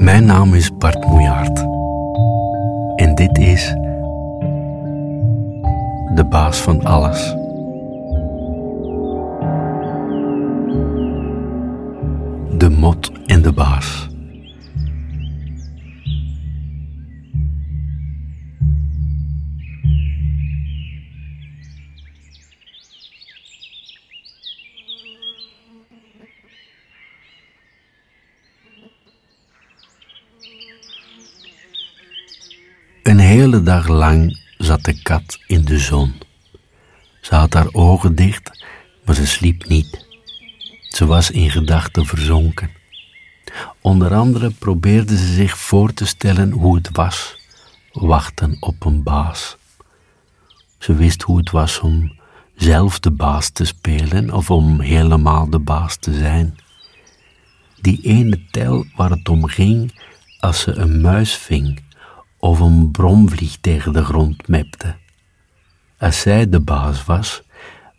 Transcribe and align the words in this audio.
Mijn 0.00 0.24
naam 0.24 0.54
is 0.54 0.76
Bart 0.76 1.06
Moejaard. 1.06 1.58
En 2.96 3.14
dit 3.14 3.38
is 3.38 3.66
de 6.14 6.26
baas 6.30 6.60
van 6.60 6.84
alles. 6.84 7.34
De 12.58 12.70
mot 12.70 13.12
en 13.26 13.42
de 13.42 13.52
baas. 13.52 14.09
Een 33.02 33.18
hele 33.18 33.62
dag 33.62 33.88
lang 33.88 34.40
zat 34.58 34.84
de 34.84 35.02
kat 35.02 35.38
in 35.46 35.64
de 35.64 35.78
zon. 35.78 36.14
Ze 37.20 37.34
had 37.34 37.54
haar 37.54 37.68
ogen 37.72 38.14
dicht, 38.14 38.64
maar 39.04 39.14
ze 39.14 39.26
sliep 39.26 39.68
niet. 39.68 40.06
Ze 40.88 41.06
was 41.06 41.30
in 41.30 41.50
gedachten 41.50 42.06
verzonken. 42.06 42.70
Onder 43.80 44.14
andere 44.14 44.50
probeerde 44.50 45.16
ze 45.16 45.32
zich 45.32 45.58
voor 45.58 45.92
te 45.92 46.06
stellen 46.06 46.50
hoe 46.50 46.76
het 46.76 46.88
was 46.92 47.36
wachten 47.92 48.56
op 48.60 48.84
een 48.84 49.02
baas. 49.02 49.56
Ze 50.78 50.94
wist 50.94 51.22
hoe 51.22 51.38
het 51.38 51.50
was 51.50 51.80
om 51.80 52.12
zelf 52.56 52.98
de 52.98 53.10
baas 53.10 53.48
te 53.48 53.64
spelen 53.64 54.32
of 54.32 54.50
om 54.50 54.80
helemaal 54.80 55.50
de 55.50 55.58
baas 55.58 55.96
te 55.96 56.14
zijn. 56.14 56.56
Die 57.80 58.00
ene 58.02 58.40
tel 58.50 58.86
waar 58.96 59.10
het 59.10 59.28
om 59.28 59.46
ging 59.46 60.00
als 60.40 60.60
ze 60.60 60.72
een 60.72 61.00
muis 61.00 61.34
ving 61.34 61.88
of 62.40 62.60
een 62.60 62.90
bromvlieg 62.90 63.56
tegen 63.60 63.92
de 63.92 64.04
grond 64.04 64.48
mepte. 64.48 64.96
Als 65.98 66.20
zij 66.20 66.48
de 66.48 66.60
baas 66.60 67.04
was, 67.04 67.42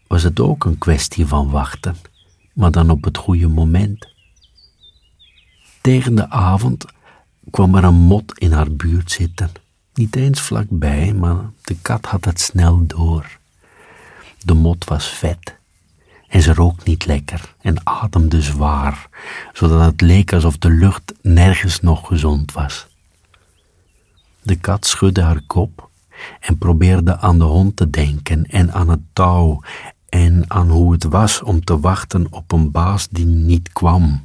was 0.07 0.23
het 0.23 0.39
ook 0.39 0.65
een 0.65 0.77
kwestie 0.77 1.25
van 1.25 1.49
wachten, 1.49 1.95
maar 2.53 2.71
dan 2.71 2.89
op 2.89 3.03
het 3.03 3.17
goede 3.17 3.47
moment. 3.47 4.09
Tegen 5.81 6.15
de 6.15 6.29
avond 6.29 6.85
kwam 7.49 7.75
er 7.75 7.83
een 7.83 7.93
mot 7.93 8.39
in 8.39 8.51
haar 8.51 8.71
buurt 8.71 9.11
zitten. 9.11 9.51
Niet 9.93 10.15
eens 10.15 10.41
vlakbij, 10.41 11.13
maar 11.13 11.49
de 11.61 11.75
kat 11.81 12.05
had 12.05 12.25
het 12.25 12.39
snel 12.39 12.87
door. 12.87 13.39
De 14.39 14.53
mot 14.53 14.85
was 14.85 15.07
vet 15.07 15.59
en 16.31 16.41
ze 16.41 16.53
rook 16.53 16.83
niet 16.83 17.05
lekker 17.05 17.55
en 17.61 17.87
ademde 17.87 18.41
zwaar, 18.41 19.09
zodat 19.53 19.85
het 19.85 20.01
leek 20.01 20.33
alsof 20.33 20.57
de 20.57 20.69
lucht 20.69 21.13
nergens 21.21 21.79
nog 21.79 22.07
gezond 22.07 22.51
was. 22.51 22.87
De 24.51 24.57
kat 24.57 24.85
schudde 24.85 25.21
haar 25.21 25.41
kop 25.47 25.89
en 26.39 26.57
probeerde 26.57 27.17
aan 27.17 27.37
de 27.39 27.43
hond 27.43 27.75
te 27.75 27.89
denken 27.89 28.45
en 28.45 28.73
aan 28.73 28.89
het 28.89 28.99
touw 29.13 29.61
en 30.09 30.43
aan 30.47 30.69
hoe 30.69 30.91
het 30.91 31.03
was 31.03 31.41
om 31.41 31.63
te 31.63 31.79
wachten 31.79 32.27
op 32.29 32.51
een 32.51 32.71
baas 32.71 33.07
die 33.09 33.25
niet 33.25 33.71
kwam. 33.73 34.21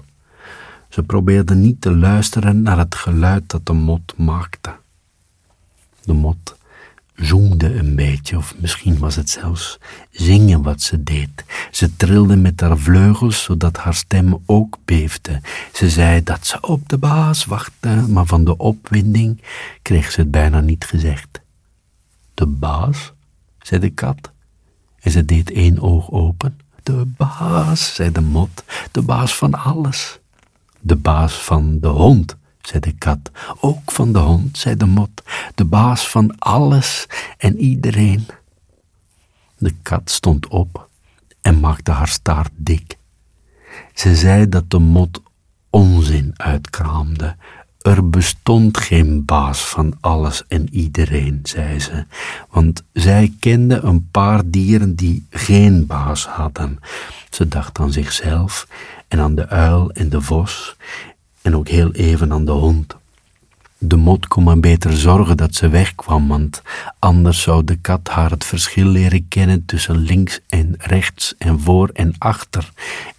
Ze 0.89 1.03
probeerde 1.03 1.55
niet 1.55 1.81
te 1.81 1.97
luisteren 1.97 2.63
naar 2.63 2.79
het 2.79 2.95
geluid 2.95 3.51
dat 3.51 3.67
de 3.67 3.73
mot 3.73 4.15
maakte. 4.17 4.77
De 6.05 6.13
mot 6.13 6.56
zoemde 7.17 7.75
een 7.75 7.95
beetje, 7.95 8.37
of 8.37 8.55
misschien 8.59 8.99
was 8.99 9.17
het 9.17 9.31
zelfs 9.31 9.79
zingen 10.11 10.63
wat 10.63 10.83
ze 10.83 11.03
deed. 11.03 11.45
Ze 11.71 11.97
trilde 11.97 12.37
met 12.37 12.61
haar 12.61 12.79
vleugels, 12.79 13.43
zodat 13.43 13.77
haar 13.77 13.95
stem 13.95 14.43
ook 14.47 14.79
beefde. 14.85 15.41
Ze 15.73 15.91
zei 15.91 16.23
dat 16.23 16.47
ze 16.47 16.61
op 16.61 16.89
de 16.89 16.99
baas 16.99 17.45
wachtte, 17.45 17.89
maar 17.89 18.27
van 18.27 18.45
de 18.45 18.57
opwinding 18.57 19.43
kreeg 19.83 20.11
ze 20.11 20.21
het 20.21 20.31
bijna 20.31 20.61
niet 20.61 20.85
gezegd. 20.85 21.41
De 22.35 22.47
baas, 22.47 23.13
zei 23.59 23.81
de 23.81 23.91
kat, 23.91 24.31
en 25.01 25.11
ze 25.11 25.25
deed 25.25 25.51
één 25.51 25.81
oog 25.81 26.11
open. 26.11 26.61
De 26.83 27.05
baas, 27.17 27.95
zei 27.95 28.13
de 28.13 28.21
mot, 28.21 28.65
de 28.93 29.03
baas 29.03 29.37
van 29.37 29.55
alles. 29.55 30.19
De 30.81 30.97
baas 30.97 31.35
van 31.35 31.79
de 31.81 31.89
hond, 31.89 32.37
zei 32.67 32.81
de 32.81 32.93
kat. 32.93 33.31
Ook 33.61 33.91
van 33.91 34.13
de 34.13 34.19
hond, 34.19 34.59
zei 34.59 34.77
de 34.77 34.87
mot, 34.87 35.23
de 35.55 35.65
baas 35.65 36.09
van 36.09 36.39
alles 36.39 37.07
en 37.39 37.59
iedereen. 37.59 38.27
De 39.59 39.75
kat 39.83 40.11
stond 40.11 40.49
op 40.49 40.89
en 41.43 41.61
maakte 41.61 41.91
haar 41.91 42.09
staart 42.09 42.51
dik. 42.57 42.99
Ze 43.95 44.17
zei 44.17 44.49
dat 44.49 44.71
de 44.71 44.79
mot 44.79 45.23
onzin 45.71 46.33
uitkraamde. 46.37 47.37
Er 47.81 48.09
bestond 48.11 48.79
geen 48.79 49.25
baas 49.25 49.61
van 49.61 49.97
alles 50.01 50.47
en 50.49 50.75
iedereen, 50.75 51.41
zei 51.43 51.81
ze, 51.81 52.05
want 52.51 52.85
zij 52.93 53.33
kende 53.41 53.81
een 53.81 54.09
paar 54.11 54.43
dieren 54.45 54.95
die 54.95 55.27
geen 55.31 55.87
baas 55.87 56.27
hadden. 56.27 56.79
Ze 57.31 57.49
dacht 57.49 57.79
aan 57.79 57.93
zichzelf 57.93 58.67
en 59.09 59.19
aan 59.19 59.35
de 59.35 59.49
uil 59.49 59.91
en 59.91 60.09
de 60.09 60.21
vos 60.21 60.77
en 61.47 61.57
ook 61.57 61.69
heel 61.69 61.93
even 61.93 62.33
aan 62.33 62.45
de 62.45 62.53
hond. 62.53 62.97
De 63.79 63.97
mot 63.97 64.27
kon 64.29 64.45
maar 64.45 64.61
beter 64.61 64.93
zorgen 64.93 65.37
dat 65.37 65.55
ze 65.55 65.69
wegkwam, 65.69 66.29
want 66.29 66.63
anders 66.99 67.43
zou 67.43 67.65
de 67.65 67.77
kat 67.77 68.09
haar 68.09 68.31
het 68.31 68.45
verschil 68.45 68.87
leren 68.87 69.29
kennen 69.29 69.65
tussen 69.65 69.97
links 69.97 70.41
en 70.49 70.75
rechts 70.79 71.35
en 71.39 71.61
voor 71.61 71.91
en 71.93 72.15
achter. 72.19 72.73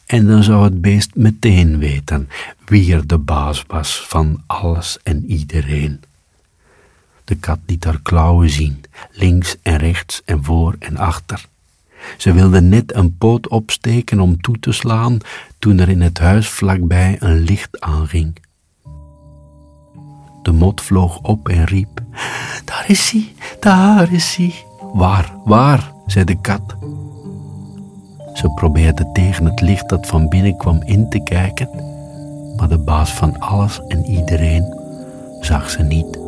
En 0.05 0.27
dan 0.27 0.43
zou 0.43 0.63
het 0.63 0.81
beest 0.81 1.15
meteen 1.15 1.77
weten 1.77 2.29
wie 2.65 2.93
er 2.93 3.07
de 3.07 3.17
baas 3.17 3.63
was 3.67 4.05
van 4.07 4.43
alles 4.45 4.97
en 5.03 5.25
iedereen. 5.31 6.01
De 7.23 7.35
kat 7.35 7.59
liet 7.65 7.83
haar 7.83 8.01
klauwen 8.01 8.49
zien, 8.49 8.83
links 9.11 9.55
en 9.61 9.77
rechts 9.77 10.21
en 10.25 10.43
voor 10.43 10.75
en 10.79 10.97
achter. 10.97 11.45
Ze 12.17 12.33
wilde 12.33 12.61
net 12.61 12.95
een 12.95 13.17
poot 13.17 13.47
opsteken 13.47 14.19
om 14.19 14.41
toe 14.41 14.59
te 14.59 14.71
slaan 14.71 15.17
toen 15.59 15.79
er 15.79 15.89
in 15.89 16.01
het 16.01 16.19
huis 16.19 16.49
vlakbij 16.49 17.15
een 17.19 17.39
licht 17.39 17.79
aanging. 17.81 18.37
De 20.41 20.51
mot 20.51 20.81
vloog 20.81 21.19
op 21.21 21.49
en 21.49 21.63
riep: 21.63 22.01
Daar 22.65 22.85
is 22.87 23.11
hij, 23.11 23.33
daar 23.59 24.13
is 24.13 24.35
hij. 24.35 24.53
Waar, 24.93 25.33
waar? 25.45 25.91
zei 26.05 26.25
de 26.25 26.41
kat. 26.41 26.75
Ze 28.33 28.49
probeerde 28.49 29.09
tegen 29.13 29.45
het 29.45 29.61
licht 29.61 29.89
dat 29.89 30.07
van 30.07 30.29
binnen 30.29 30.57
kwam 30.57 30.81
in 30.85 31.09
te 31.09 31.23
kijken, 31.23 31.69
maar 32.55 32.69
de 32.69 32.77
baas 32.77 33.13
van 33.13 33.39
alles 33.39 33.81
en 33.87 34.05
iedereen 34.05 34.75
zag 35.39 35.69
ze 35.69 35.83
niet. 35.83 36.26